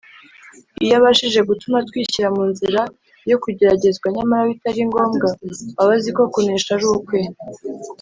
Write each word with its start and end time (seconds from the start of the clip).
Iyo 0.83 0.93
abashije 0.99 1.39
gutuma 1.49 1.77
twishyira 1.87 2.27
mu 2.35 2.43
nzira 2.51 2.81
yo 3.29 3.37
kugeragezwa 3.43 4.07
nyamara 4.15 4.49
bitari 4.51 4.81
ngombwa, 4.89 5.27
aba 5.81 5.93
azi 5.97 6.09
ko 6.17 6.21
kunesha 6.33 6.71
ari 6.75 6.85
ukwe 6.95 7.19